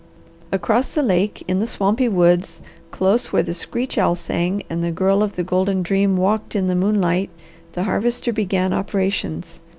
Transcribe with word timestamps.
Across 0.51 0.95
the 0.95 1.03
lake, 1.03 1.43
in 1.47 1.59
the 1.59 1.67
swampy 1.67 2.07
woods, 2.09 2.61
close 2.89 3.31
where 3.31 3.43
the 3.43 3.53
screech 3.53 3.99
owl 3.99 4.15
sang 4.15 4.63
and 4.67 4.83
the 4.83 4.89
girl 4.89 5.21
of 5.21 5.35
the 5.35 5.43
golden 5.43 5.83
dream 5.83 6.17
walked 6.17 6.55
in 6.55 6.65
the 6.65 6.73
moonlight 6.73 7.29
the 7.73 7.83
Harvester 7.83 8.33
began 8.33 8.73
operations. 8.73 9.61